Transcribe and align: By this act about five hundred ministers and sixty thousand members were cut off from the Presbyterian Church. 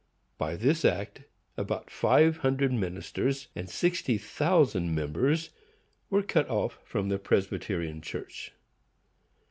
By 0.39 0.55
this 0.55 0.83
act 0.83 1.21
about 1.57 1.91
five 1.91 2.37
hundred 2.37 2.73
ministers 2.73 3.49
and 3.55 3.69
sixty 3.69 4.17
thousand 4.17 4.95
members 4.95 5.51
were 6.09 6.23
cut 6.23 6.49
off 6.49 6.79
from 6.83 7.09
the 7.09 7.19
Presbyterian 7.19 8.01
Church. 8.01 8.51